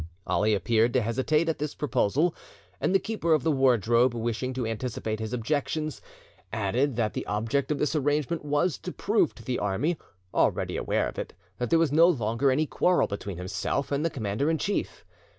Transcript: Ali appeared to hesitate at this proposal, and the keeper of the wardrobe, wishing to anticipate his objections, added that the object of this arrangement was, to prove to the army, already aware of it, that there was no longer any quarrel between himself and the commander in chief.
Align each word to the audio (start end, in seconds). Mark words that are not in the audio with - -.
Ali 0.25 0.55
appeared 0.55 0.93
to 0.93 1.01
hesitate 1.03 1.47
at 1.47 1.59
this 1.59 1.75
proposal, 1.75 2.33
and 2.79 2.95
the 2.95 2.97
keeper 2.97 3.33
of 3.35 3.43
the 3.43 3.51
wardrobe, 3.51 4.15
wishing 4.15 4.51
to 4.55 4.65
anticipate 4.65 5.19
his 5.19 5.31
objections, 5.31 6.01
added 6.51 6.95
that 6.95 7.13
the 7.13 7.23
object 7.27 7.69
of 7.69 7.77
this 7.77 7.95
arrangement 7.95 8.43
was, 8.43 8.79
to 8.79 8.91
prove 8.91 9.35
to 9.35 9.43
the 9.43 9.59
army, 9.59 9.97
already 10.33 10.75
aware 10.75 11.07
of 11.07 11.19
it, 11.19 11.33
that 11.59 11.69
there 11.69 11.77
was 11.77 11.91
no 11.91 12.07
longer 12.07 12.49
any 12.49 12.65
quarrel 12.65 13.05
between 13.05 13.37
himself 13.37 13.91
and 13.91 14.03
the 14.03 14.09
commander 14.09 14.49
in 14.49 14.57
chief. 14.57 15.05